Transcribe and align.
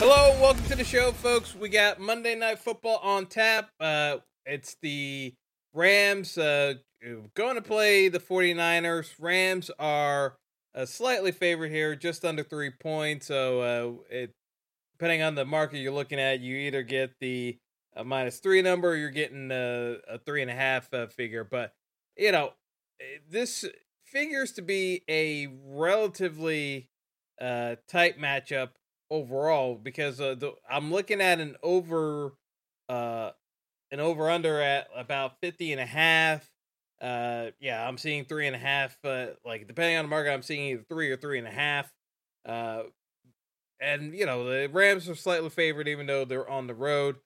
Hello, 0.00 0.34
welcome 0.40 0.64
to 0.64 0.76
the 0.76 0.82
show, 0.82 1.12
folks. 1.12 1.54
We 1.54 1.68
got 1.68 2.00
Monday 2.00 2.34
Night 2.34 2.58
Football 2.58 3.00
on 3.02 3.26
tap. 3.26 3.68
Uh, 3.78 4.16
it's 4.46 4.78
the 4.80 5.34
Rams 5.74 6.38
uh, 6.38 6.76
going 7.34 7.56
to 7.56 7.60
play 7.60 8.08
the 8.08 8.18
49ers. 8.18 9.12
Rams 9.18 9.70
are 9.78 10.38
a 10.72 10.86
slightly 10.86 11.32
favored 11.32 11.70
here, 11.70 11.94
just 11.96 12.24
under 12.24 12.42
three 12.42 12.70
points. 12.70 13.26
So, 13.26 13.60
uh, 13.60 14.14
it, 14.14 14.32
depending 14.94 15.20
on 15.20 15.34
the 15.34 15.44
market 15.44 15.80
you're 15.80 15.92
looking 15.92 16.18
at, 16.18 16.40
you 16.40 16.56
either 16.56 16.82
get 16.82 17.10
the 17.20 17.58
uh, 17.94 18.02
minus 18.02 18.38
three 18.38 18.62
number, 18.62 18.92
or 18.92 18.96
you're 18.96 19.10
getting 19.10 19.50
a, 19.50 19.98
a 20.08 20.18
three 20.24 20.40
and 20.40 20.50
a 20.50 20.54
half 20.54 20.88
uh, 20.94 21.08
figure. 21.08 21.44
But 21.44 21.74
you 22.16 22.32
know, 22.32 22.54
eh, 23.02 23.18
this 23.28 23.66
figures 24.06 24.52
to 24.52 24.62
be 24.62 25.02
a 25.10 25.48
relatively 25.62 26.88
uh, 27.38 27.76
tight 27.86 28.18
matchup 28.18 28.70
overall 29.10 29.74
because 29.74 30.20
uh, 30.20 30.34
the, 30.34 30.54
I'm 30.68 30.92
looking 30.92 31.20
at 31.20 31.40
an 31.40 31.56
over 31.62 32.32
uh 32.88 33.30
an 33.90 34.00
over 34.00 34.30
under 34.30 34.60
at 34.60 34.88
about 34.96 35.40
50 35.40 35.72
and 35.72 35.80
a 35.80 35.86
half. 35.86 36.48
Uh 37.00 37.46
yeah, 37.60 37.86
I'm 37.86 37.98
seeing 37.98 38.24
three 38.24 38.46
and 38.46 38.54
a 38.56 38.58
half. 38.58 38.96
Uh, 39.04 39.28
like 39.44 39.66
depending 39.66 39.96
on 39.96 40.04
the 40.04 40.08
market, 40.08 40.32
I'm 40.32 40.42
seeing 40.42 40.66
either 40.72 40.84
three 40.88 41.10
or 41.10 41.16
three 41.16 41.38
and 41.38 41.48
a 41.48 41.52
half. 41.52 41.92
Uh 42.46 42.82
and 43.80 44.14
you 44.14 44.26
know, 44.26 44.44
the 44.44 44.68
Rams 44.68 45.08
are 45.08 45.14
slightly 45.14 45.50
favored 45.50 45.88
even 45.88 46.06
though 46.06 46.24
they're 46.24 46.48
on 46.48 46.66
the 46.66 46.74
road. 46.74 47.16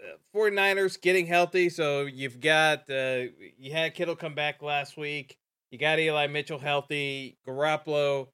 Uh, 0.00 0.16
49ers 0.34 1.00
getting 1.00 1.26
healthy, 1.26 1.70
so 1.70 2.02
you've 2.02 2.40
got 2.40 2.88
uh 2.90 3.24
you 3.58 3.72
had 3.72 3.94
Kittle 3.94 4.16
come 4.16 4.34
back 4.34 4.62
last 4.62 4.96
week. 4.96 5.38
You 5.70 5.78
got 5.78 5.98
Eli 5.98 6.28
Mitchell 6.28 6.58
healthy, 6.58 7.38
Garoppolo 7.46 8.28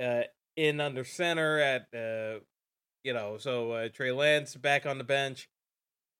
uh 0.00 0.22
in 0.58 0.80
under 0.80 1.04
center 1.04 1.58
at 1.60 1.86
uh 1.94 2.40
you 3.04 3.14
know, 3.14 3.38
so 3.38 3.72
uh, 3.72 3.88
Trey 3.88 4.12
Lance 4.12 4.54
back 4.56 4.84
on 4.84 4.98
the 4.98 5.04
bench. 5.04 5.48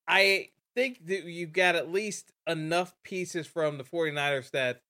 I 0.06 0.50
think 0.74 1.06
that 1.06 1.24
you've 1.24 1.52
got 1.52 1.74
at 1.74 1.92
least 1.92 2.32
enough 2.46 2.94
pieces 3.02 3.46
from 3.46 3.78
the 3.78 3.84
49ers 3.84 4.50
that 4.52 4.80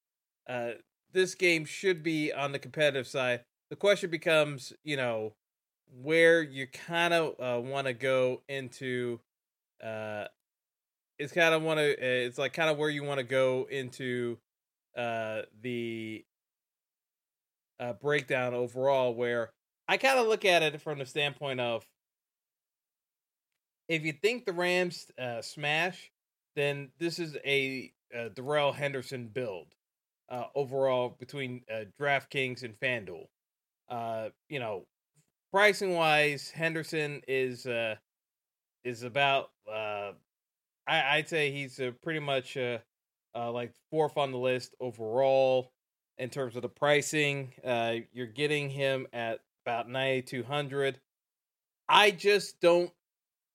uh, 0.48 0.72
this 1.12 1.34
game 1.34 1.64
should 1.64 2.02
be 2.02 2.32
on 2.32 2.52
the 2.52 2.58
competitive 2.58 3.06
side. 3.06 3.40
The 3.70 3.76
question 3.76 4.10
becomes, 4.10 4.72
you 4.84 4.96
know, 4.96 5.32
where 6.02 6.42
you 6.42 6.66
kind 6.66 7.14
of 7.14 7.34
uh, 7.40 7.60
want 7.60 7.86
to 7.86 7.94
go 7.94 8.42
into. 8.48 9.18
Uh, 9.82 10.26
it's 11.18 11.32
kind 11.32 11.54
of 11.54 11.62
want 11.62 11.78
to. 11.78 12.24
It's 12.26 12.38
like 12.38 12.52
kind 12.52 12.70
of 12.70 12.78
where 12.78 12.90
you 12.90 13.02
want 13.02 13.18
to 13.18 13.24
go 13.24 13.66
into 13.70 14.38
uh, 14.96 15.42
the 15.62 16.24
uh, 17.80 17.92
breakdown 17.94 18.54
overall. 18.54 19.14
Where 19.14 19.50
I 19.88 19.96
kind 19.96 20.18
of 20.18 20.26
look 20.26 20.44
at 20.44 20.62
it 20.62 20.80
from 20.80 20.98
the 20.98 21.06
standpoint 21.06 21.60
of 21.60 21.86
if 23.88 24.04
you 24.04 24.12
think 24.12 24.44
the 24.44 24.52
Rams 24.52 25.06
uh, 25.18 25.40
smash, 25.40 26.10
then 26.56 26.90
this 26.98 27.18
is 27.18 27.36
a, 27.44 27.90
a 28.12 28.28
Darrell 28.30 28.72
Henderson 28.72 29.28
build 29.28 29.68
uh, 30.28 30.44
overall 30.54 31.16
between 31.18 31.62
uh, 31.72 31.84
DraftKings 31.98 32.62
and 32.62 32.78
FanDuel. 32.78 33.26
Uh, 33.88 34.28
you 34.48 34.60
know, 34.60 34.86
pricing 35.50 35.94
wise, 35.94 36.50
Henderson 36.50 37.22
is 37.26 37.66
uh, 37.66 37.96
is 38.84 39.02
about. 39.02 39.50
Uh, 39.70 40.12
I, 40.86 41.16
I'd 41.16 41.28
say 41.28 41.50
he's 41.50 41.80
uh, 41.80 41.92
pretty 42.02 42.20
much 42.20 42.56
uh, 42.56 42.78
uh, 43.34 43.50
like 43.52 43.72
fourth 43.90 44.16
on 44.16 44.32
the 44.32 44.38
list 44.38 44.74
overall 44.80 45.72
in 46.18 46.30
terms 46.30 46.56
of 46.56 46.62
the 46.62 46.68
pricing. 46.68 47.52
Uh, 47.64 47.96
you're 48.12 48.26
getting 48.26 48.70
him 48.70 49.06
at 49.12 49.40
about 49.64 49.88
9200 49.88 50.98
I 51.88 52.10
just 52.10 52.60
don't 52.60 52.90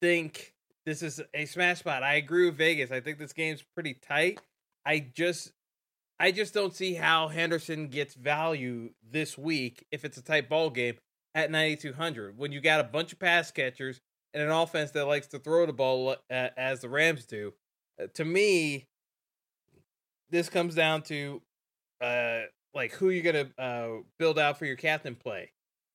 think 0.02 0.54
this 0.86 1.04
is 1.04 1.22
a 1.34 1.46
smash 1.46 1.80
spot. 1.80 2.04
I 2.04 2.16
agree 2.16 2.46
with 2.46 2.58
Vegas. 2.58 2.92
I 2.92 3.00
think 3.00 3.20
this 3.20 3.34
game's 3.34 3.62
pretty 3.62 3.94
tight. 3.94 4.40
I 4.86 5.00
just 5.00 5.52
I 6.20 6.32
just 6.32 6.54
don't 6.54 6.76
see 6.76 6.94
how 6.94 7.28
Henderson 7.28 7.88
gets 7.88 8.16
value 8.16 8.92
this 9.12 9.38
week 9.38 9.86
if 9.92 10.04
it's 10.04 10.18
a 10.18 10.22
tight 10.22 10.50
ball 10.50 10.70
game 10.70 10.96
at 11.36 11.52
9200 11.52 12.38
when 12.38 12.52
you 12.52 12.62
got 12.62 12.80
a 12.80 12.84
bunch 12.84 13.14
of 13.14 13.20
pass 13.20 13.52
catchers 13.52 14.02
and 14.34 14.42
an 14.42 14.50
offense 14.50 14.92
that 14.92 15.06
likes 15.06 15.28
to 15.28 15.40
throw 15.40 15.66
the 15.66 15.74
ball 15.74 16.16
uh, 16.32 16.48
as 16.58 16.82
the 16.82 16.90
Rams 16.90 17.26
do. 17.26 17.54
Uh, 18.02 18.08
to 18.16 18.26
me, 18.26 18.88
this 20.30 20.50
comes 20.50 20.76
down 20.76 21.04
to 21.04 21.42
uh 22.04 22.42
like 22.74 22.92
who 22.94 23.10
you're 23.10 23.24
to 23.34 23.62
uh 23.62 24.02
build 24.20 24.38
out 24.38 24.60
for 24.60 24.66
your 24.66 24.76
captain 24.76 25.16
play. 25.16 25.52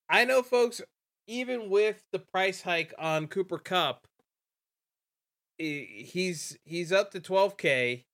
I 0.09 0.25
know 0.25 0.43
folks 0.43 0.81
even 1.27 1.69
with 1.69 2.03
the 2.11 2.19
price 2.19 2.63
hike 2.63 2.95
on 2.99 3.27
Cooper 3.27 3.59
Kupp, 3.59 4.07
he's 5.59 6.57
he's 6.65 6.91
up 6.91 7.11
to 7.13 7.21
12k 7.21 8.05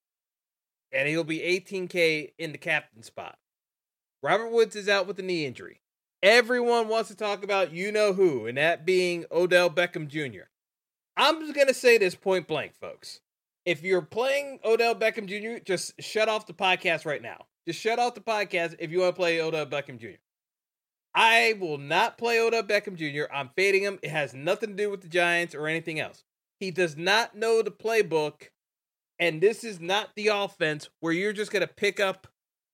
and 0.92 1.08
he'll 1.08 1.24
be 1.24 1.38
18k 1.40 2.32
in 2.38 2.52
the 2.52 2.58
captain 2.58 3.02
spot. 3.02 3.36
Robert 4.22 4.50
Woods 4.50 4.76
is 4.76 4.88
out 4.88 5.06
with 5.06 5.18
a 5.18 5.22
knee 5.22 5.44
injury. 5.44 5.80
Everyone 6.22 6.88
wants 6.88 7.10
to 7.10 7.16
talk 7.16 7.44
about 7.44 7.72
you 7.72 7.92
know 7.92 8.14
who, 8.14 8.46
and 8.46 8.56
that 8.56 8.86
being 8.86 9.26
Odell 9.30 9.68
Beckham 9.68 10.08
Jr. 10.08 10.44
I'm 11.16 11.40
just 11.40 11.54
to 11.68 11.74
say 11.74 11.98
this 11.98 12.14
point 12.14 12.48
blank, 12.48 12.74
folks. 12.74 13.20
If 13.64 13.82
you're 13.82 14.02
playing 14.02 14.60
Odell 14.64 14.94
Beckham 14.94 15.26
Jr., 15.26 15.62
just 15.64 16.00
shut 16.00 16.28
off 16.28 16.46
the 16.46 16.52
podcast 16.52 17.06
right 17.06 17.22
now. 17.22 17.46
Just 17.66 17.80
shut 17.80 17.98
off 17.98 18.14
the 18.14 18.20
podcast 18.20 18.76
if 18.78 18.90
you 18.90 19.00
want 19.00 19.14
to 19.14 19.18
play 19.18 19.40
Odell 19.40 19.66
Beckham 19.66 19.98
Jr. 19.98 20.18
I 21.14 21.54
will 21.58 21.78
not 21.78 22.18
play 22.18 22.40
Odell 22.40 22.64
Beckham 22.64 22.96
Jr. 22.96 23.32
I'm 23.32 23.50
fading 23.56 23.82
him. 23.82 23.98
It 24.02 24.10
has 24.10 24.34
nothing 24.34 24.70
to 24.70 24.76
do 24.76 24.90
with 24.90 25.00
the 25.00 25.08
Giants 25.08 25.54
or 25.54 25.66
anything 25.66 25.98
else. 25.98 26.24
He 26.60 26.70
does 26.70 26.96
not 26.96 27.34
know 27.36 27.62
the 27.62 27.70
playbook, 27.70 28.48
and 29.18 29.40
this 29.40 29.64
is 29.64 29.80
not 29.80 30.10
the 30.14 30.28
offense 30.28 30.90
where 31.00 31.12
you're 31.12 31.32
just 31.32 31.52
going 31.52 31.66
to 31.66 31.72
pick 31.72 32.00
up 32.00 32.26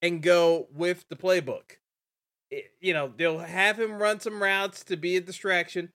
and 0.02 0.22
go 0.22 0.68
with 0.72 1.04
the 1.08 1.16
playbook. 1.16 1.76
It, 2.50 2.72
you 2.80 2.92
know, 2.94 3.12
they'll 3.16 3.38
have 3.38 3.78
him 3.78 4.02
run 4.02 4.18
some 4.18 4.42
routes 4.42 4.82
to 4.84 4.96
be 4.96 5.16
a 5.16 5.20
distraction, 5.20 5.90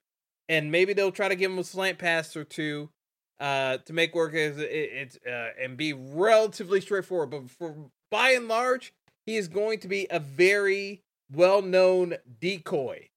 and 0.48 0.72
maybe 0.72 0.94
they'll 0.94 1.12
try 1.12 1.28
to 1.28 1.36
give 1.36 1.52
him 1.52 1.60
a 1.60 1.64
slant 1.64 1.98
pass 1.98 2.36
or 2.36 2.46
two 2.46 2.92
uh, 3.40 3.78
to 3.78 3.94
make 3.94 4.16
work 4.16 4.34
as 4.34 4.58
it, 4.58 4.70
it's 4.72 5.18
uh, 5.28 5.50
and 5.62 5.78
be 5.78 5.94
relatively 5.94 6.82
straightforward. 6.82 7.30
But 7.30 7.50
for 7.50 7.76
by 8.12 8.32
and 8.32 8.48
large, 8.48 8.94
he 9.26 9.36
is 9.36 9.48
going 9.48 9.80
to 9.80 9.88
be 9.88 10.08
a 10.10 10.20
very 10.20 11.04
well 11.32 11.62
known 11.62 12.16
decoy. 12.40 13.10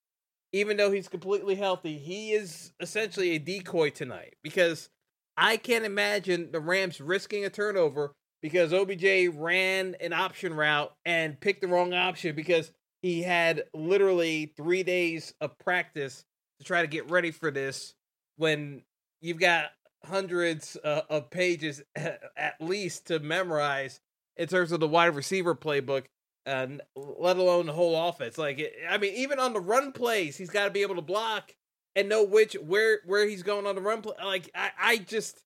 Even 0.52 0.78
though 0.78 0.90
he's 0.90 1.08
completely 1.08 1.56
healthy, 1.56 1.98
he 1.98 2.32
is 2.32 2.72
essentially 2.80 3.32
a 3.32 3.38
decoy 3.38 3.90
tonight 3.90 4.36
because 4.42 4.88
I 5.36 5.56
can't 5.58 5.84
imagine 5.84 6.50
the 6.50 6.60
Rams 6.60 7.00
risking 7.00 7.44
a 7.44 7.50
turnover 7.50 8.14
because 8.40 8.72
OBJ 8.72 9.28
ran 9.34 9.94
an 10.00 10.12
option 10.12 10.54
route 10.54 10.92
and 11.04 11.38
picked 11.38 11.60
the 11.60 11.68
wrong 11.68 11.92
option 11.92 12.34
because 12.34 12.72
he 13.02 13.22
had 13.22 13.64
literally 13.74 14.52
three 14.56 14.82
days 14.82 15.34
of 15.40 15.58
practice 15.58 16.24
to 16.58 16.64
try 16.64 16.82
to 16.82 16.88
get 16.88 17.10
ready 17.10 17.30
for 17.30 17.50
this 17.50 17.94
when 18.36 18.82
you've 19.20 19.40
got 19.40 19.66
hundreds 20.04 20.76
uh, 20.84 21.02
of 21.08 21.30
pages 21.30 21.82
at 21.96 22.54
least 22.60 23.06
to 23.06 23.18
memorize 23.18 24.00
in 24.36 24.48
terms 24.48 24.72
of 24.72 24.80
the 24.80 24.88
wide 24.88 25.14
receiver 25.14 25.54
playbook 25.54 26.04
and 26.46 26.80
let 26.96 27.36
alone 27.36 27.66
the 27.66 27.72
whole 27.72 28.08
offense. 28.08 28.38
Like, 28.38 28.74
I 28.88 28.96
mean, 28.98 29.14
even 29.14 29.38
on 29.38 29.52
the 29.52 29.60
run 29.60 29.92
plays, 29.92 30.36
he's 30.36 30.50
got 30.50 30.64
to 30.64 30.70
be 30.70 30.82
able 30.82 30.94
to 30.94 31.02
block 31.02 31.54
and 31.94 32.08
know 32.08 32.24
which 32.24 32.54
where 32.54 33.00
where 33.04 33.28
he's 33.28 33.42
going 33.42 33.66
on 33.66 33.74
the 33.74 33.82
run 33.82 34.00
play. 34.00 34.14
Like, 34.24 34.50
I, 34.54 34.70
I 34.80 34.96
just, 34.96 35.42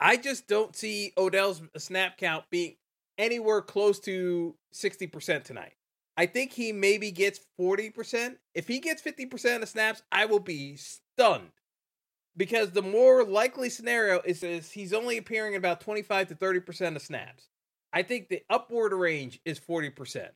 I 0.00 0.16
just 0.16 0.48
don't 0.48 0.74
see 0.74 1.12
Odell's 1.16 1.62
snap 1.76 2.18
count 2.18 2.44
being 2.50 2.76
anywhere 3.16 3.62
close 3.62 4.00
to 4.00 4.56
sixty 4.72 5.06
percent 5.06 5.44
tonight. 5.44 5.74
I 6.16 6.26
think 6.26 6.52
he 6.52 6.72
maybe 6.72 7.12
gets 7.12 7.40
forty 7.56 7.90
percent. 7.90 8.38
If 8.54 8.66
he 8.66 8.80
gets 8.80 9.02
fifty 9.02 9.26
percent 9.26 9.62
of 9.62 9.68
snaps, 9.68 10.02
I 10.10 10.24
will 10.24 10.40
be 10.40 10.76
stunned. 10.76 11.52
Because 12.36 12.72
the 12.72 12.82
more 12.82 13.24
likely 13.24 13.68
scenario 13.70 14.20
is, 14.24 14.42
is 14.42 14.72
he's 14.72 14.92
only 14.92 15.18
appearing 15.18 15.54
in 15.54 15.58
about 15.58 15.80
25 15.80 16.28
to 16.28 16.34
30% 16.34 16.96
of 16.96 17.02
snaps. 17.02 17.48
I 17.92 18.02
think 18.02 18.28
the 18.28 18.42
upward 18.50 18.92
range 18.92 19.40
is 19.44 19.60
40%. 19.60 20.30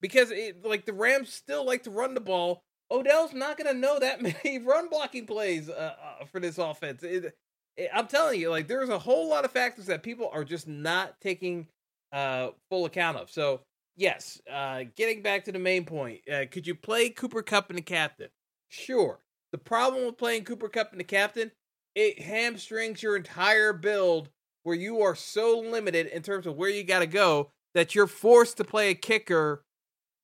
Because 0.00 0.32
it, 0.32 0.64
like 0.64 0.84
the 0.84 0.92
Rams 0.92 1.32
still 1.32 1.64
like 1.64 1.84
to 1.84 1.90
run 1.90 2.14
the 2.14 2.20
ball. 2.20 2.64
Odell's 2.90 3.32
not 3.32 3.56
going 3.56 3.72
to 3.72 3.80
know 3.80 4.00
that 4.00 4.20
many 4.44 4.58
run 4.58 4.88
blocking 4.88 5.26
plays 5.26 5.70
uh, 5.70 5.94
uh, 6.20 6.24
for 6.24 6.40
this 6.40 6.58
offense. 6.58 7.04
It, 7.04 7.36
eh, 7.78 7.86
I'm 7.94 8.08
telling 8.08 8.40
you, 8.40 8.50
like 8.50 8.66
there's 8.66 8.88
a 8.88 8.98
whole 8.98 9.28
lot 9.28 9.44
of 9.44 9.52
factors 9.52 9.86
that 9.86 10.02
people 10.02 10.28
are 10.32 10.44
just 10.44 10.68
not 10.68 11.20
taking 11.20 11.68
uh 12.12 12.50
full 12.68 12.84
account 12.84 13.16
of. 13.16 13.30
So 13.30 13.60
yes, 13.96 14.40
uh 14.52 14.84
getting 14.96 15.22
back 15.22 15.44
to 15.44 15.52
the 15.52 15.58
main 15.58 15.84
point, 15.84 16.20
uh, 16.30 16.44
could 16.50 16.66
you 16.66 16.74
play 16.74 17.08
Cooper 17.08 17.42
Kupp 17.42 17.70
in 17.70 17.76
the 17.76 17.82
captain? 17.82 18.28
Sure. 18.68 19.20
The 19.52 19.58
problem 19.58 20.06
with 20.06 20.18
playing 20.18 20.44
Cooper 20.44 20.68
Kupp 20.68 20.92
and 20.92 21.00
the 21.00 21.04
captain, 21.04 21.52
it 21.94 22.20
hamstrings 22.20 23.02
your 23.02 23.16
entire 23.16 23.72
build 23.72 24.30
where 24.62 24.76
you 24.76 25.02
are 25.02 25.14
so 25.14 25.58
limited 25.58 26.06
in 26.06 26.22
terms 26.22 26.46
of 26.46 26.56
where 26.56 26.70
you 26.70 26.82
got 26.84 27.00
to 27.00 27.06
go 27.06 27.50
that 27.74 27.94
you're 27.94 28.06
forced 28.06 28.56
to 28.56 28.64
play 28.64 28.90
a 28.90 28.94
kicker. 28.94 29.64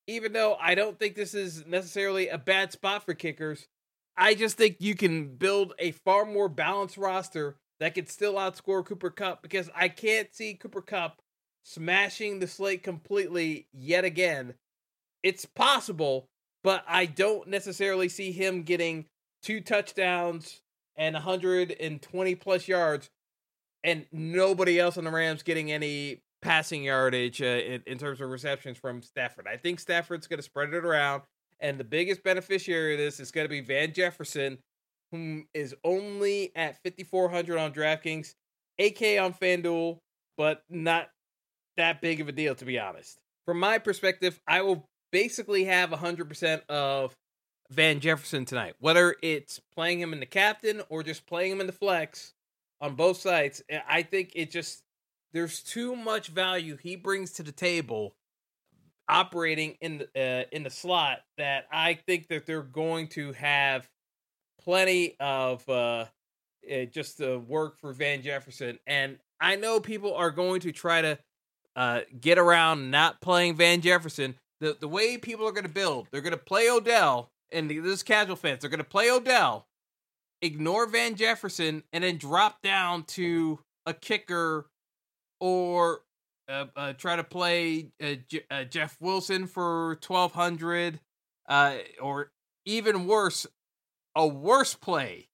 Even 0.06 0.32
though 0.32 0.56
I 0.58 0.74
don't 0.74 0.98
think 0.98 1.14
this 1.14 1.34
is 1.34 1.66
necessarily 1.66 2.28
a 2.28 2.38
bad 2.38 2.72
spot 2.72 3.04
for 3.04 3.12
kickers, 3.12 3.68
I 4.16 4.34
just 4.34 4.56
think 4.56 4.76
you 4.80 4.94
can 4.94 5.36
build 5.36 5.74
a 5.78 5.90
far 5.90 6.24
more 6.24 6.48
balanced 6.48 6.96
roster 6.96 7.56
that 7.80 7.94
could 7.94 8.08
still 8.08 8.34
outscore 8.34 8.84
Cooper 8.84 9.10
Kupp 9.10 9.42
because 9.42 9.68
I 9.74 9.88
can't 9.88 10.34
see 10.34 10.54
Cooper 10.54 10.80
Kupp 10.80 11.20
smashing 11.64 12.38
the 12.38 12.48
slate 12.48 12.82
completely 12.82 13.68
yet 13.72 14.04
again. 14.04 14.54
It's 15.22 15.44
possible, 15.44 16.28
but 16.64 16.82
I 16.88 17.04
don't 17.04 17.48
necessarily 17.48 18.08
see 18.08 18.32
him 18.32 18.62
getting 18.62 19.06
two 19.42 19.60
touchdowns 19.60 20.60
and 20.96 21.14
120 21.14 22.34
plus 22.34 22.68
yards 22.68 23.10
and 23.84 24.06
nobody 24.12 24.78
else 24.78 24.98
on 24.98 25.04
the 25.04 25.10
Rams 25.10 25.42
getting 25.42 25.70
any 25.70 26.20
passing 26.42 26.84
yardage 26.84 27.40
uh, 27.42 27.44
in, 27.44 27.82
in 27.86 27.98
terms 27.98 28.20
of 28.20 28.30
receptions 28.30 28.78
from 28.78 29.02
Stafford. 29.02 29.46
I 29.50 29.56
think 29.56 29.80
Stafford's 29.80 30.26
going 30.26 30.38
to 30.38 30.42
spread 30.42 30.72
it 30.74 30.84
around, 30.84 31.22
and 31.60 31.78
the 31.78 31.84
biggest 31.84 32.22
beneficiary 32.22 32.94
of 32.94 32.98
this 32.98 33.20
is 33.20 33.30
going 33.30 33.44
to 33.44 33.48
be 33.48 33.60
Van 33.60 33.92
Jefferson, 33.92 34.58
whom 35.12 35.46
is 35.54 35.74
only 35.84 36.52
at 36.54 36.82
5,400 36.84 37.58
on 37.58 37.72
DraftKings, 37.72 38.34
AK 38.78 39.20
on 39.20 39.32
FanDuel, 39.32 39.98
but 40.36 40.62
not 40.68 41.08
that 41.76 42.00
big 42.00 42.20
of 42.20 42.28
a 42.28 42.32
deal, 42.32 42.54
to 42.56 42.64
be 42.64 42.78
honest. 42.78 43.18
From 43.46 43.58
my 43.58 43.78
perspective, 43.78 44.38
I 44.46 44.62
will 44.62 44.84
basically 45.10 45.64
have 45.64 45.90
100% 45.90 46.60
of 46.68 47.16
Van 47.70 48.00
Jefferson 48.00 48.44
tonight, 48.44 48.74
whether 48.80 49.16
it's 49.22 49.60
playing 49.74 50.00
him 50.00 50.12
in 50.12 50.20
the 50.20 50.26
captain 50.26 50.82
or 50.88 51.02
just 51.02 51.26
playing 51.26 51.52
him 51.52 51.60
in 51.60 51.66
the 51.66 51.72
flex 51.72 52.32
on 52.80 52.94
both 52.94 53.18
sides. 53.18 53.62
Eh, 53.68 53.80
I 53.86 54.02
think 54.02 54.32
it 54.34 54.50
just 54.50 54.82
there's 55.32 55.62
too 55.62 55.94
much 55.94 56.28
value 56.28 56.76
he 56.76 56.96
brings 56.96 57.32
to 57.34 57.42
the 57.42 57.52
table 57.52 58.14
operating 59.08 59.76
in 59.80 59.98
the 59.98 60.08
uh, 60.16 60.44
in 60.50 60.62
the 60.62 60.70
slot 60.70 61.20
that 61.36 61.66
I 61.70 61.94
think 61.94 62.28
that 62.28 62.46
they're 62.46 62.62
going 62.62 63.08
to 63.08 63.32
have 63.32 63.88
plenty 64.62 65.16
of 65.20 65.68
uh, 65.68 66.06
uh 66.70 66.84
just 66.90 67.18
the 67.18 67.38
work 67.38 67.78
for 67.78 67.92
Van 67.92 68.22
Jefferson 68.22 68.78
and 68.86 69.18
I 69.40 69.56
know 69.56 69.78
people 69.78 70.14
are 70.14 70.30
going 70.30 70.60
to 70.60 70.72
try 70.72 71.02
to 71.02 71.18
uh, 71.76 72.00
get 72.20 72.38
around 72.38 72.90
not 72.90 73.20
playing 73.20 73.54
Van 73.54 73.80
Jefferson. 73.80 74.34
The 74.60 74.76
the 74.78 74.88
way 74.88 75.16
people 75.16 75.46
are 75.46 75.52
going 75.52 75.64
to 75.64 75.70
build, 75.70 76.08
they're 76.10 76.20
going 76.20 76.32
to 76.32 76.36
play 76.36 76.68
Odell 76.68 77.30
and 77.52 77.70
this 77.70 78.02
casual 78.02 78.36
fans, 78.36 78.60
they're 78.60 78.70
going 78.70 78.78
to 78.78 78.84
play 78.84 79.10
Odell 79.10 79.68
ignore 80.42 80.86
Van 80.86 81.14
Jefferson 81.14 81.82
and 81.92 82.04
then 82.04 82.16
drop 82.16 82.62
down 82.62 83.04
to 83.04 83.58
a 83.86 83.94
kicker 83.94 84.66
or 85.40 86.00
uh, 86.48 86.66
uh, 86.76 86.92
try 86.94 87.16
to 87.16 87.24
play 87.24 87.90
uh, 88.02 88.14
J- 88.28 88.44
uh, 88.50 88.64
Jeff 88.64 88.96
Wilson 89.00 89.46
for 89.46 89.98
1200 90.06 91.00
uh, 91.48 91.76
or 92.00 92.30
even 92.64 93.06
worse 93.06 93.46
a 94.14 94.26
worse 94.26 94.74
play 94.74 95.28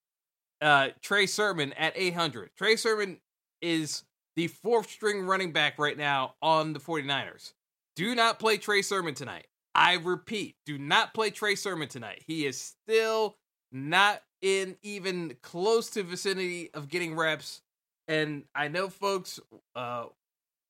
uh, 0.60 0.88
Trey 1.00 1.26
Sermon 1.26 1.72
at 1.74 1.92
800. 1.96 2.50
Trey 2.56 2.76
Sermon 2.76 3.18
is 3.60 4.04
the 4.36 4.48
fourth 4.48 4.90
string 4.90 5.22
running 5.22 5.52
back 5.52 5.78
right 5.78 5.96
now 5.96 6.34
on 6.42 6.72
the 6.72 6.80
49ers. 6.80 7.52
Do 7.96 8.14
not 8.14 8.38
play 8.38 8.56
Trey 8.56 8.82
Sermon 8.82 9.14
tonight. 9.14 9.46
I 9.74 9.94
repeat, 9.94 10.56
do 10.66 10.78
not 10.78 11.14
play 11.14 11.30
Trey 11.30 11.56
Sermon 11.56 11.88
tonight. 11.88 12.22
He 12.26 12.46
is 12.46 12.60
still 12.60 13.36
not 13.72 14.22
in 14.40 14.76
even 14.82 15.36
close 15.42 15.90
to 15.90 16.02
vicinity 16.02 16.70
of 16.74 16.88
getting 16.88 17.16
reps. 17.16 17.62
And 18.06 18.44
I 18.54 18.68
know 18.68 18.88
folks 18.88 19.40
uh, 19.74 20.04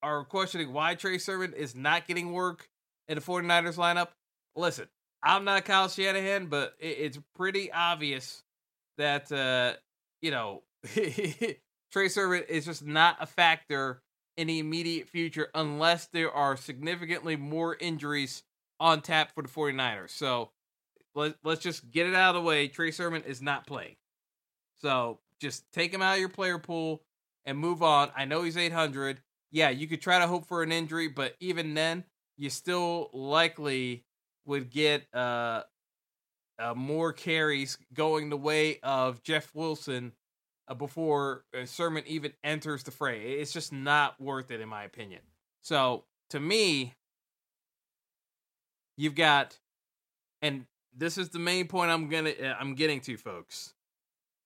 are 0.03 0.25
questioning 0.25 0.73
why 0.73 0.95
Trey 0.95 1.19
Sermon 1.19 1.53
is 1.53 1.75
not 1.75 2.07
getting 2.07 2.33
work 2.33 2.69
in 3.09 3.17
the 3.17 3.21
49ers 3.21 3.77
lineup. 3.77 4.09
Listen, 4.57 4.87
I'm 5.23 5.45
not 5.45 5.65
Kyle 5.65 5.89
Shanahan, 5.89 6.47
but 6.47 6.75
it's 6.79 7.19
pretty 7.35 7.73
obvious 7.73 8.43
that, 8.99 9.31
uh, 9.33 9.75
you 10.23 10.31
know, 10.31 10.63
Trey 11.93 12.09
Sermon 12.09 12.45
is 12.49 12.65
just 12.65 12.85
not 12.87 13.17
a 13.21 13.27
factor 13.27 14.03
in 14.37 14.47
the 14.47 14.59
immediate 14.59 15.09
future 15.09 15.49
unless 15.55 16.07
there 16.09 16.31
are 16.33 16.57
significantly 16.57 17.37
more 17.37 17.77
injuries 17.79 18.43
on 18.81 19.01
tap 19.01 19.35
for 19.35 19.43
the 19.43 19.49
49ers. 19.49 20.11
So 20.11 20.51
let, 21.15 21.35
let's 21.45 21.63
just 21.63 21.91
get 21.91 22.07
it 22.07 22.15
out 22.15 22.35
of 22.35 22.43
the 22.43 22.47
way. 22.47 22.69
Trey 22.69 22.91
Sermon 22.91 23.23
is 23.23 23.41
not 23.41 23.67
playing. 23.67 23.97
So 24.81 25.21
just 25.41 25.71
take 25.73 25.93
him 25.93 26.03
out 26.03 26.15
of 26.15 26.21
your 26.21 26.29
player 26.29 26.59
pool 26.59 27.03
and 27.45 27.59
move 27.59 27.83
on. 27.83 28.11
I 28.17 28.25
know 28.25 28.43
he's 28.43 28.57
800. 28.57 29.21
Yeah, 29.51 29.71
you 29.71 29.87
could 29.87 30.01
try 30.01 30.19
to 30.19 30.27
hope 30.27 30.47
for 30.47 30.63
an 30.63 30.73
injury, 30.73 31.09
but 31.09 31.35
even 31.41 31.75
then, 31.75 32.05
you 32.37 32.51
still 32.51 33.11
likely 33.13 34.05
would 34.45 34.71
get 34.71 35.07
uh, 35.15 35.63
uh 36.59 36.75
more 36.75 37.13
carries 37.13 37.79
going 37.95 38.29
the 38.29 38.37
way 38.37 38.79
of 38.83 39.23
Jeff 39.23 39.55
Wilson 39.55 40.13
uh, 40.69 40.75
before 40.75 41.45
uh, 41.57 41.65
Sermon 41.65 42.05
even 42.07 42.33
enters 42.43 42.83
the 42.83 42.91
fray. 42.91 43.35
It's 43.35 43.53
just 43.53 43.73
not 43.73 44.21
worth 44.21 44.51
it, 44.51 44.61
in 44.61 44.69
my 44.69 44.85
opinion. 44.85 45.21
So 45.63 46.05
to 46.31 46.41
me, 46.41 46.95
you've 48.97 49.15
got, 49.15 49.59
and 50.43 50.67
this 50.97 51.19
is 51.19 51.31
the 51.31 51.39
main 51.39 51.67
point 51.67 51.91
I'm 51.91 52.09
gonna 52.09 52.31
uh, 52.31 52.55
I'm 52.59 52.75
getting 52.75 53.01
to, 53.03 53.17
folks. 53.17 53.75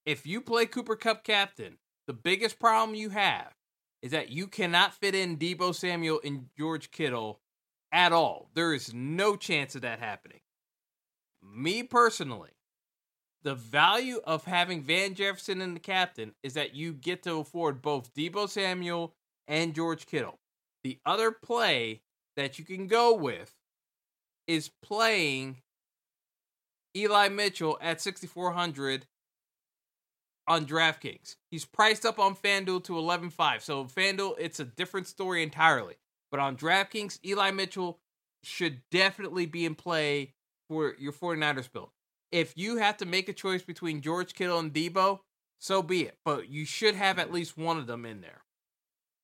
If 0.06 0.27
you 0.27 0.41
play 0.41 0.67
Cooper 0.67 0.97
Kupp 0.97 1.25
captain, 1.25 1.79
the 2.06 2.15
biggest 2.15 2.59
problem 2.59 2.95
you 2.95 3.11
have 3.11 3.55
is 4.00 4.12
that 4.12 4.31
you 4.31 4.47
cannot 4.47 4.95
fit 4.95 5.15
in 5.15 5.37
Deebo 5.37 5.75
Samuel 5.75 6.21
and 6.25 6.47
George 6.56 6.91
Kittle 6.91 7.41
at 7.93 8.12
all. 8.12 8.49
There 8.55 8.73
is 8.73 8.95
no 8.95 9.37
chance 9.37 9.75
of 9.75 9.83
that 9.83 9.99
happening. 9.99 10.41
Me 11.43 11.83
personally, 11.83 12.50
the 13.43 13.55
value 13.55 14.21
of 14.25 14.45
having 14.45 14.83
Van 14.83 15.15
Jefferson 15.15 15.61
in 15.61 15.75
the 15.75 15.81
captain 15.81 16.35
is 16.43 16.55
that 16.55 16.75
you 16.75 16.93
get 16.93 17.23
to 17.25 17.37
afford 17.37 17.83
both 17.83 18.14
Deebo 18.14 18.49
Samuel 18.49 19.14
and 19.47 19.75
George 19.75 20.07
Kittle. 20.07 20.38
The 20.83 20.99
other 21.05 21.31
play 21.31 22.02
that 22.37 22.59
you 22.59 22.64
can 22.64 22.87
go 22.87 23.14
with 23.14 23.55
is 24.49 24.71
playing 24.83 25.59
Eli 26.97 27.28
Mitchell 27.28 27.78
at 27.81 28.00
6,400 28.00 29.07
on 30.49 30.67
DraftKings. 30.67 31.37
He's 31.50 31.67
priced 31.67 32.05
up 32.05 32.19
on 32.19 32.35
FanDuel 32.35 32.83
to 32.85 32.95
11.5. 32.95 33.61
So 33.61 33.85
FanDuel, 33.85 34.35
it's 34.38 34.59
a 34.59 34.64
different 34.64 35.07
story 35.07 35.43
entirely. 35.43 35.95
But 36.31 36.40
on 36.40 36.57
DraftKings, 36.57 37.21
Eli 37.25 37.50
Mitchell 37.50 38.00
should 38.43 38.81
definitely 38.90 39.47
be 39.47 39.64
in 39.67 39.75
play 39.75 40.33
for 40.69 40.95
your 40.99 41.12
49ers 41.12 41.71
build. 41.71 41.90
If 42.33 42.55
you 42.57 42.76
have 42.76 42.97
to 42.99 43.07
make 43.07 43.28
a 43.28 43.33
choice 43.33 43.62
between 43.62 44.00
George 44.00 44.35
Kittle 44.35 44.59
and 44.59 44.73
Deebo, 44.73 45.21
so 45.59 45.83
be 45.83 46.02
it. 46.02 46.17
But 46.25 46.49
you 46.49 46.64
should 46.64 46.95
have 46.95 47.19
at 47.19 47.33
least 47.33 47.57
one 47.57 47.78
of 47.78 47.87
them 47.87 48.05
in 48.05 48.21
there. 48.21 48.43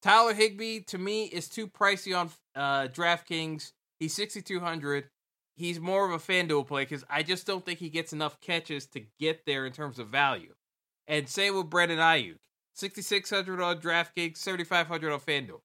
Tyler 0.03 0.35
Higbee, 0.35 0.81
to 0.81 0.99
me, 0.99 1.25
is 1.25 1.49
too 1.49 1.67
pricey 1.67 2.19
on 2.19 2.31
uh, 2.55 2.89
DraftKings. 2.89 3.73
He's 4.01 4.15
6,200 4.15 5.09
he's 5.57 5.81
more 5.81 6.05
of 6.07 6.13
a 6.13 6.19
FanDuel 6.19 6.67
play 6.67 6.83
because 6.83 7.05
I 7.09 7.23
just 7.23 7.47
don't 7.47 7.65
think 7.65 7.79
he 7.79 7.89
gets 7.89 8.13
enough 8.13 8.41
catches 8.41 8.87
to 8.89 9.03
get 9.19 9.47
there 9.47 9.67
in 9.67 9.73
terms 9.73 9.99
of 9.99 10.09
value. 10.09 10.55
And 11.07 11.29
same 11.29 11.57
with 11.57 11.71
Brandon 11.71 11.99
Aiyuk, 11.99 12.39
6,600 12.75 13.61
on 13.61 13.81
DraftKings, 13.81 14.39
7,500 14.39 15.13
on 15.13 15.21
FanDuel. 15.21 15.61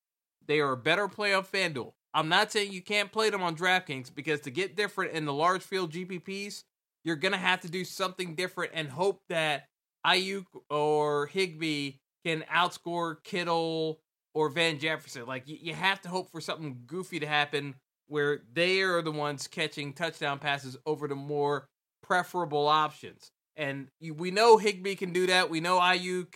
They 0.45 0.59
are 0.59 0.73
a 0.73 0.77
better 0.77 1.07
play 1.07 1.33
on 1.33 1.43
FanDuel. 1.43 1.93
I'm 2.13 2.29
not 2.29 2.51
saying 2.51 2.71
you 2.71 2.81
can't 2.81 3.11
play 3.11 3.29
them 3.29 3.43
on 3.43 3.55
DraftKings 3.55 4.13
because 4.13 4.41
to 4.41 4.51
get 4.51 4.75
different 4.75 5.13
in 5.13 5.25
the 5.25 5.33
large 5.33 5.61
field 5.61 5.91
GPPs, 5.93 6.63
you're 7.03 7.15
going 7.15 7.31
to 7.31 7.37
have 7.37 7.61
to 7.61 7.69
do 7.69 7.85
something 7.85 8.35
different 8.35 8.71
and 8.73 8.89
hope 8.89 9.21
that 9.29 9.67
Aiyuk 10.05 10.45
or 10.69 11.27
Higbee 11.27 11.93
can 12.25 12.43
outscore 12.53 13.23
Kittle 13.23 13.99
or 14.33 14.49
Van 14.49 14.79
Jefferson. 14.79 15.25
Like, 15.25 15.43
you 15.45 15.73
have 15.73 16.01
to 16.01 16.09
hope 16.09 16.31
for 16.31 16.41
something 16.41 16.81
goofy 16.85 17.19
to 17.19 17.27
happen 17.27 17.75
where 18.09 18.41
they 18.53 18.81
are 18.81 19.01
the 19.01 19.11
ones 19.11 19.47
catching 19.47 19.93
touchdown 19.93 20.39
passes 20.39 20.77
over 20.85 21.07
the 21.07 21.15
more 21.15 21.67
preferable 22.03 22.67
options. 22.67 23.31
And 23.55 23.87
we 24.01 24.31
know 24.31 24.57
Higbee 24.57 24.95
can 24.95 25.13
do 25.13 25.27
that. 25.27 25.49
We 25.49 25.59
know 25.59 25.79
Aiyuk 25.79 26.35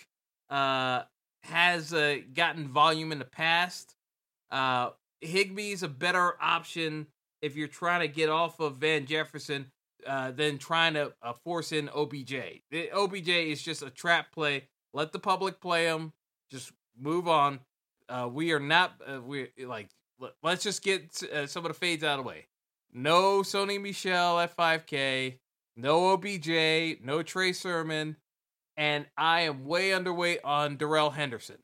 uh, 0.50 1.04
has 1.44 1.94
uh, 1.94 2.18
gotten 2.34 2.68
volume 2.68 3.12
in 3.12 3.20
the 3.20 3.26
past. 3.26 3.96
Uh, 4.52 4.90
Higbee's 5.24 5.84
a 5.84 5.88
better 5.88 6.36
option 6.42 7.08
if 7.42 7.56
you're 7.56 7.68
trying 7.68 8.02
to 8.02 8.08
get 8.08 8.30
off 8.30 8.60
of 8.60 8.78
Van 8.78 9.06
Jefferson 9.06 9.68
uh, 10.06 10.32
than 10.32 10.58
trying 10.58 10.94
to 10.94 11.14
uh, 11.22 11.34
force 11.44 11.72
in 11.72 11.90
OBJ. 11.90 12.34
The, 12.72 12.92
OBJ 12.92 13.30
is 13.30 13.62
just 13.62 13.82
a 13.82 13.90
trap 13.90 14.32
play 14.34 14.68
Let 14.94 15.12
the 15.12 15.20
public 15.20 15.60
play 15.60 15.86
them. 15.86 16.14
Just 16.52 16.72
move 17.00 17.28
on. 17.28 17.60
Uh, 18.10 18.30
we 18.32 18.52
are 18.52 18.60
not. 18.60 18.94
Uh, 19.06 19.22
we 19.22 19.48
like. 19.66 19.90
Let's 20.42 20.64
just 20.64 20.84
get 20.84 21.22
uh, 21.24 21.48
some 21.48 21.66
of 21.66 21.70
the 21.70 21.78
fades 21.78 22.04
out 22.04 22.20
of 22.20 22.26
the 22.26 22.30
way. 22.30 22.48
No 22.94 23.42
Sony 23.42 23.82
Michel 23.82 24.40
at 24.40 24.56
5K. 24.56 25.40
No 25.76 26.14
OBJ. 26.14 27.02
No 27.04 27.24
Trey 27.24 27.54
Sermon. 27.54 28.18
And 28.78 29.06
I 29.18 29.42
am 29.42 29.66
way 29.66 29.90
underweight 29.90 30.40
on 30.44 30.78
Darrell 30.78 31.12
Henderson. 31.12 31.58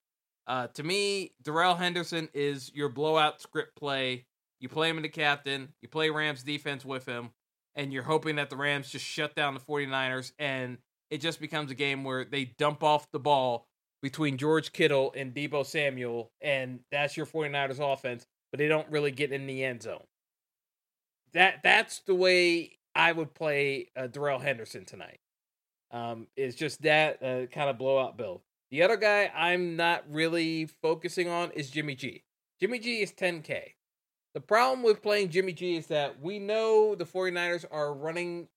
Uh, 0.47 0.67
to 0.67 0.83
me, 0.83 1.33
Darrell 1.43 1.75
Henderson 1.75 2.29
is 2.33 2.71
your 2.73 2.89
blowout 2.89 3.41
script 3.41 3.75
play. 3.75 4.25
You 4.59 4.67
play 4.67 4.89
him 4.89 4.97
in 4.97 5.03
the 5.03 5.09
captain. 5.09 5.69
You 5.81 5.87
play 5.89 6.09
Rams 6.09 6.43
defense 6.43 6.83
with 6.83 7.05
him 7.05 7.29
and 7.75 7.93
you're 7.93 8.03
hoping 8.03 8.35
that 8.35 8.49
the 8.49 8.57
Rams 8.57 8.91
just 8.91 9.05
shut 9.05 9.35
down 9.35 9.53
the 9.53 9.59
49ers 9.59 10.33
and 10.37 10.77
it 11.09 11.21
just 11.21 11.39
becomes 11.39 11.71
a 11.71 11.75
game 11.75 12.03
where 12.03 12.25
they 12.25 12.45
dump 12.45 12.83
off 12.83 13.09
the 13.11 13.19
ball 13.19 13.67
between 14.01 14.37
George 14.37 14.71
Kittle 14.71 15.13
and 15.15 15.33
Deebo 15.33 15.65
Samuel 15.65 16.31
and 16.41 16.79
that's 16.91 17.15
your 17.15 17.25
49ers 17.25 17.79
offense, 17.79 18.25
but 18.51 18.57
they 18.57 18.67
don't 18.67 18.89
really 18.89 19.11
get 19.11 19.31
in 19.31 19.47
the 19.47 19.63
end 19.63 19.83
zone. 19.83 20.03
That 21.33 21.61
that's 21.63 21.99
the 21.99 22.15
way 22.15 22.77
I 22.95 23.11
would 23.11 23.33
play 23.33 23.89
uh, 23.95 24.07
Darrell 24.07 24.39
Henderson 24.39 24.85
tonight. 24.85 25.19
Um, 25.91 26.27
it's 26.35 26.55
just 26.55 26.81
that 26.83 27.23
uh, 27.23 27.45
kind 27.47 27.69
of 27.69 27.77
blowout 27.77 28.17
build. 28.17 28.41
The 28.71 28.83
other 28.83 28.97
guy 28.97 29.31
I'm 29.35 29.75
not 29.75 30.03
really 30.09 30.67
focusing 30.81 31.27
on 31.27 31.51
is 31.51 31.69
Jimmy 31.69 31.95
G. 31.95 32.23
Jimmy 32.59 32.79
G 32.79 33.01
is 33.01 33.11
10K. 33.11 33.73
The 34.33 34.41
problem 34.41 34.83
with 34.83 35.01
playing 35.01 35.29
Jimmy 35.29 35.53
G 35.53 35.77
is 35.77 35.87
that 35.87 36.21
we 36.21 36.37
know 36.37 36.93
the 36.93 37.05
49ers 37.05 37.65
are 37.71 37.93
running 37.93 38.47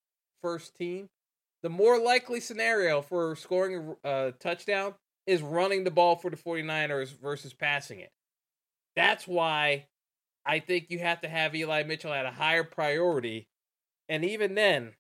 first 0.43 0.75
team. 0.77 1.09
The 1.63 1.71
more 1.71 1.99
likely 1.99 2.41
scenario 2.41 3.01
for 3.01 3.37
scoring 3.37 3.95
a 4.05 4.33
touchdown 4.39 4.95
is 5.27 5.41
running 5.41 5.85
the 5.85 5.91
ball 5.91 6.17
for 6.17 6.31
the 6.31 6.37
49ers 6.37 7.19
versus 7.21 7.55
passing 7.55 8.01
it. 8.01 8.11
That's 8.97 9.27
why 9.27 9.87
I 10.45 10.59
think 10.59 10.87
you 10.91 10.99
have 10.99 11.21
to 11.23 11.29
have 11.29 11.55
Eli 11.55 11.83
Mitchell 11.85 12.13
at 12.13 12.27
a 12.27 12.31
higher 12.31 12.65
priority. 12.65 13.49
And 14.09 14.25
even 14.25 14.55
then, 14.55 14.93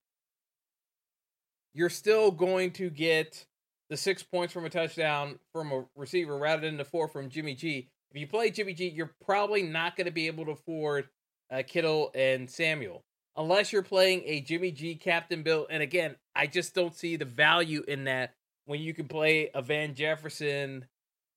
you're 1.74 1.90
still 1.90 2.30
going 2.30 2.72
to 2.72 2.90
get 2.90 3.46
the 3.90 3.96
six 3.96 4.22
points 4.22 4.52
from 4.52 4.64
a 4.64 4.70
touchdown 4.70 5.38
from 5.52 5.72
a 5.72 5.84
receiver 5.96 6.36
rather 6.36 6.62
than 6.62 6.76
the 6.76 6.84
four 6.84 7.08
from 7.08 7.28
Jimmy 7.28 7.54
G 7.54 7.88
if 8.12 8.20
you 8.20 8.26
play 8.26 8.50
Jimmy 8.50 8.74
G, 8.74 8.88
you're 8.88 9.14
probably 9.24 9.62
not 9.62 9.96
going 9.96 10.04
to 10.04 10.10
be 10.10 10.26
able 10.26 10.44
to 10.44 10.50
afford 10.50 11.08
uh, 11.50 11.62
Kittle 11.66 12.10
and 12.14 12.48
Samuel 12.48 13.02
unless 13.36 13.72
you're 13.72 13.82
playing 13.82 14.22
a 14.26 14.42
Jimmy 14.42 14.70
G 14.70 14.96
captain 14.96 15.42
build. 15.42 15.68
And 15.70 15.82
again, 15.82 16.16
I 16.36 16.46
just 16.46 16.74
don't 16.74 16.94
see 16.94 17.16
the 17.16 17.24
value 17.24 17.82
in 17.88 18.04
that 18.04 18.34
when 18.66 18.80
you 18.80 18.92
can 18.92 19.08
play 19.08 19.50
a 19.54 19.62
Van 19.62 19.94
Jefferson 19.94 20.84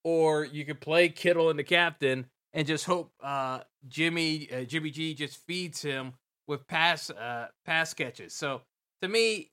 or 0.04 0.44
you 0.44 0.66
could 0.66 0.82
play 0.82 1.08
Kittle 1.08 1.48
and 1.48 1.58
the 1.58 1.64
captain 1.64 2.26
and 2.56 2.66
just 2.66 2.86
hope 2.86 3.12
uh, 3.22 3.60
Jimmy 3.86 4.48
uh, 4.50 4.64
Jimmy 4.64 4.90
G 4.90 5.14
just 5.14 5.36
feeds 5.46 5.82
him 5.82 6.14
with 6.48 6.66
pass 6.66 7.10
uh, 7.10 7.48
pass 7.64 7.94
catches. 7.94 8.32
So 8.32 8.62
to 9.02 9.08
me, 9.08 9.52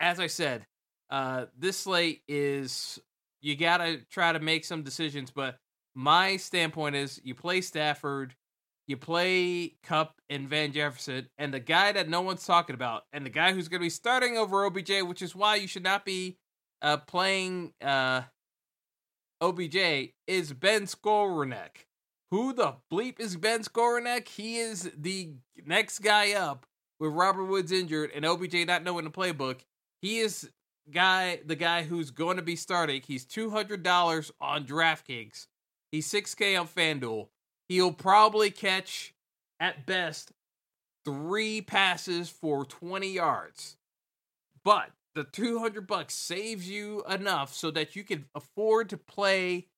as 0.00 0.20
I 0.20 0.26
said, 0.26 0.66
uh, 1.08 1.46
this 1.56 1.78
slate 1.78 2.22
is 2.28 2.98
you 3.40 3.56
got 3.56 3.78
to 3.78 4.00
try 4.10 4.32
to 4.32 4.40
make 4.40 4.64
some 4.64 4.82
decisions, 4.82 5.30
but 5.30 5.56
my 5.94 6.36
standpoint 6.36 6.96
is 6.96 7.20
you 7.22 7.36
play 7.36 7.60
Stafford, 7.60 8.34
you 8.88 8.96
play 8.96 9.76
Kupp 9.84 10.14
and 10.28 10.48
Van 10.48 10.72
Jefferson, 10.72 11.28
and 11.38 11.54
the 11.54 11.60
guy 11.60 11.92
that 11.92 12.08
no 12.08 12.20
one's 12.22 12.44
talking 12.44 12.74
about, 12.74 13.04
and 13.12 13.24
the 13.24 13.30
guy 13.30 13.52
who's 13.52 13.68
to 13.68 13.78
be 13.78 13.90
starting 13.90 14.36
over 14.36 14.64
OBJ, 14.64 15.02
which 15.02 15.22
is 15.22 15.36
why 15.36 15.54
you 15.54 15.68
should 15.68 15.84
not 15.84 16.04
be 16.04 16.36
uh, 16.82 16.96
playing 16.96 17.74
uh, 17.80 18.22
OBJ, 19.40 19.76
is 20.26 20.52
Ben 20.52 20.82
Skowronek. 20.86 21.84
Who 22.34 22.52
the 22.52 22.74
bleep 22.92 23.20
is 23.20 23.36
Ben 23.36 23.62
Skowronek? 23.62 24.26
He 24.26 24.56
is 24.56 24.90
the 24.98 25.34
next 25.64 26.00
guy 26.00 26.32
up 26.32 26.66
with 26.98 27.12
Robert 27.12 27.44
Woods 27.44 27.70
injured 27.70 28.10
and 28.12 28.24
OBJ 28.24 28.66
not 28.66 28.82
knowing 28.82 29.04
the 29.04 29.10
playbook. 29.12 29.60
He 30.02 30.18
is 30.18 30.50
guy 30.90 31.38
the 31.46 31.54
guy 31.54 31.84
who's 31.84 32.10
going 32.10 32.38
to 32.38 32.42
be 32.42 32.56
starting. 32.56 33.02
He's 33.06 33.24
two 33.24 33.50
hundred 33.50 33.84
dollars 33.84 34.32
on 34.40 34.64
DraftKings. 34.64 35.46
He's 35.92 36.10
6K 36.10 36.58
on 36.58 36.66
FanDuel. 36.66 37.28
He'll 37.68 37.92
probably 37.92 38.50
catch, 38.50 39.14
at 39.60 39.86
best, 39.86 40.32
three 41.04 41.60
passes 41.60 42.30
for 42.30 42.64
20 42.64 43.12
yards. 43.12 43.76
But 44.64 44.90
the 45.14 45.22
200 45.22 45.86
bucks 45.86 46.14
saves 46.14 46.68
you 46.68 47.04
enough 47.08 47.54
so 47.54 47.70
that 47.70 47.94
you 47.94 48.02
can 48.02 48.24
afford 48.34 48.88
to 48.88 48.96
play 48.96 49.68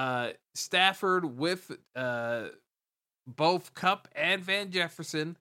uh, 0.00 0.32
Stafford 0.54 1.36
with 1.38 1.76
uh, 1.94 2.44
both 3.26 3.74
Kupp 3.74 4.08
and 4.16 4.42
Van 4.42 4.70
Jefferson, 4.70 5.36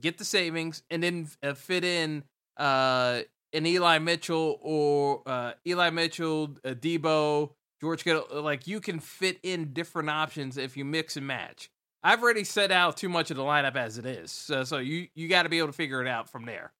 get 0.00 0.16
the 0.16 0.24
savings, 0.24 0.82
and 0.88 1.02
then 1.02 1.28
uh, 1.42 1.52
fit 1.52 1.84
in 1.84 2.24
uh, 2.56 3.20
an 3.52 3.66
Eli 3.66 3.98
Mitchell 3.98 4.58
or 4.62 5.22
uh, 5.26 5.52
Eli 5.66 5.90
Mitchell, 5.90 6.56
uh, 6.64 6.70
Deebo, 6.70 7.50
George 7.82 8.02
Kittle, 8.02 8.26
uh, 8.32 8.40
like 8.40 8.66
you 8.66 8.80
can 8.80 8.98
fit 8.98 9.38
in 9.42 9.74
different 9.74 10.08
options 10.08 10.56
if 10.56 10.74
you 10.74 10.86
mix 10.86 11.18
and 11.18 11.26
match. 11.26 11.70
I've 12.02 12.22
already 12.22 12.44
set 12.44 12.72
out 12.72 12.96
too 12.96 13.10
much 13.10 13.30
of 13.30 13.36
the 13.36 13.42
lineup 13.42 13.76
as 13.76 13.98
it 13.98 14.06
is, 14.06 14.32
so, 14.32 14.64
so 14.64 14.78
you 14.78 15.08
you 15.14 15.28
got 15.28 15.42
to 15.42 15.50
be 15.50 15.58
able 15.58 15.68
to 15.68 15.74
figure 15.74 16.00
it 16.00 16.08
out 16.08 16.30
from 16.30 16.46
there. 16.46 16.72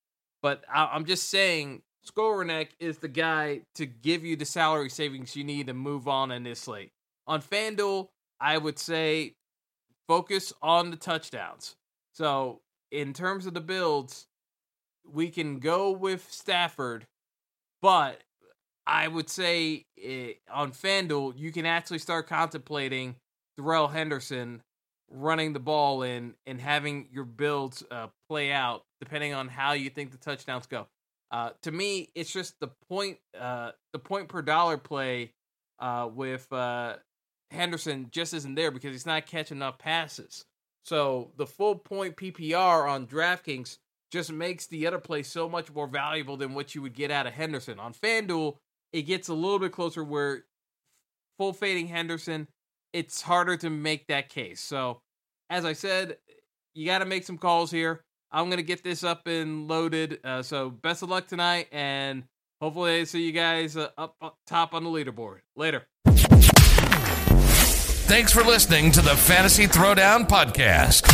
But 0.43 0.65
I, 0.73 0.97
am 0.97 1.05
just 1.05 1.29
saying, 1.29 1.83
Skowronek 2.07 2.69
is 2.79 2.99
the 2.99 3.09
guy 3.09 3.63
to 3.75 3.87
give 3.87 4.25
you 4.25 4.37
the 4.37 4.45
salary 4.45 4.91
savings 4.91 5.37
you 5.37 5.45
need 5.45 5.67
to 5.69 5.75
move 5.75 6.07
on 6.07 6.31
in 6.31 6.43
this 6.43 6.61
slate. 6.61 6.91
On 7.27 7.41
FanDuel, 7.41 8.09
I 8.41 8.59
would 8.59 8.79
say 8.79 9.35
focus 10.07 10.53
on 10.63 10.91
the 10.91 10.97
touchdowns. 10.97 11.77
So 12.13 12.61
in 12.91 13.13
terms 13.13 13.47
of 13.47 13.55
the 13.55 13.61
builds, 13.61 14.27
we 15.11 15.31
can 15.31 15.59
go 15.59 15.91
with 15.91 16.31
Stafford, 16.31 17.07
but 17.81 18.23
I 18.87 19.09
would 19.09 19.31
say 19.31 19.87
it, 19.97 20.39
eh, 20.49 20.53
on 20.53 20.73
FanDuel, 20.73 21.39
you 21.39 21.53
can 21.53 21.65
actually 21.65 21.99
start 21.99 22.27
contemplating 22.27 23.17
Darrell 23.57 23.89
Henderson 23.89 24.63
running 25.11 25.53
the 25.53 25.61
ball 25.61 26.03
in 26.03 26.35
and 26.47 26.61
having 26.61 27.09
your 27.13 27.25
builds 27.25 27.83
uh, 27.91 28.09
play 28.29 28.53
out 28.53 28.83
depending 29.01 29.33
on 29.33 29.49
how 29.49 29.73
you 29.73 29.91
think 29.91 30.11
the 30.11 30.19
touchdowns 30.19 30.67
go. 30.67 30.87
Uh, 31.35 31.51
to 31.63 31.73
me, 31.73 32.11
it's 32.15 32.33
just 32.33 32.61
the 32.61 32.69
point 32.89 33.19
uh, 33.37 33.73
the 33.93 33.99
point 33.99 34.29
per 34.29 34.41
dollar 34.41 34.79
play 34.79 35.33
uh, 35.81 36.09
with 36.15 36.51
uh, 36.53 36.95
Henderson 37.51 38.07
just 38.13 38.33
isn't 38.35 38.55
there 38.55 38.71
because 38.71 38.93
he's 38.93 39.05
not 39.05 39.27
catching 39.27 39.57
enough 39.57 39.77
passes. 39.77 40.45
So 40.85 41.33
the 41.37 41.47
full 41.47 41.75
point 41.75 42.17
PPR 42.17 42.89
on 42.89 43.09
DraftKings 43.09 43.79
just 44.13 44.31
makes 44.31 44.69
the 44.69 44.87
other 44.87 45.01
play 45.01 45.25
so 45.25 45.49
much 45.49 45.73
more 45.75 45.89
valuable 45.89 46.37
than 46.37 46.55
what 46.55 46.73
you 46.77 46.83
would 46.83 46.95
get 46.95 47.11
out 47.11 47.27
of 47.27 47.33
Henderson. 47.33 47.81
On 47.81 47.93
FanDuel, 47.93 48.59
it 48.93 49.03
gets 49.03 49.27
a 49.27 49.35
little 49.35 49.59
bit 49.59 49.73
closer 49.73 50.05
where 50.05 50.45
full 51.37 51.53
fading 51.53 51.89
Henderson, 51.89 52.47
it's 52.93 53.23
harder 53.23 53.57
to 53.57 53.71
make 53.71 54.07
that 54.07 54.29
case. 54.29 54.61
So, 54.61 55.01
as 55.51 55.65
I 55.65 55.73
said, 55.73 56.19
you 56.75 56.87
got 56.87 57.01
to 57.01 57.07
make 57.07 57.25
some 57.25 57.39
calls 57.39 57.73
here. 57.73 58.05
I'm 58.31 58.49
to 58.51 58.63
get 58.63 58.83
this 58.83 59.05
up 59.05 59.27
and 59.27 59.69
loaded. 59.69 60.21
Uh, 60.25 60.43
so, 60.43 60.71
best 60.71 61.03
of 61.03 61.11
luck 61.11 61.27
tonight, 61.27 61.69
and 61.73 62.25
hopefully, 62.61 63.01
I 63.01 63.05
see 63.05 63.25
you 63.25 63.33
guys 63.33 63.77
uh, 63.77 63.91
up, 63.97 64.17
up 64.21 64.39
top 64.47 64.75
on 64.75 64.85
the 64.85 64.91
leaderboard. 64.91 65.41
Later. 65.57 65.87
Thanks 68.07 68.33
for 68.33 68.43
listening 68.43 68.93
to 68.93 69.01
the 69.01 69.17
Fantasy 69.17 69.67
Throwdown 69.67 70.29
Podcast. 70.29 71.11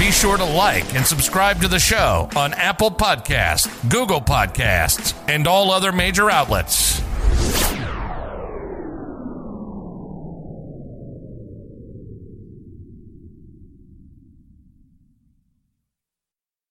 Be 0.00 0.10
sure 0.10 0.36
to 0.36 0.44
like 0.44 0.94
and 0.94 1.06
subscribe 1.06 1.60
to 1.60 1.68
the 1.68 1.78
show 1.78 2.28
on 2.34 2.54
Apple 2.54 2.90
Podcasts, 2.90 3.68
Google 3.90 4.20
Podcasts, 4.20 5.14
and 5.28 5.46
all 5.46 5.70
other 5.70 5.92
major 5.92 6.30
outlets. 6.30 7.00